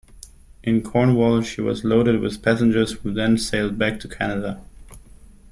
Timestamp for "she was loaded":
1.43-2.21